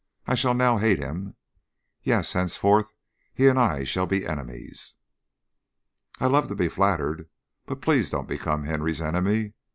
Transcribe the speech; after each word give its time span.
I 0.25 0.33
shall 0.33 0.55
now 0.55 0.79
hate 0.79 0.97
him. 0.97 1.35
Yes, 2.01 2.33
henceforth 2.33 2.91
he 3.35 3.45
and 3.45 3.59
I 3.59 3.83
shall 3.83 4.07
be 4.07 4.25
enemies." 4.25 4.95
"I 6.19 6.25
love 6.25 6.47
to 6.47 6.55
be 6.55 6.69
flattered, 6.69 7.29
but 7.67 7.81
please 7.83 8.09
don't 8.09 8.27
become 8.27 8.63
Henry's 8.63 8.99
enemy. 8.99 9.53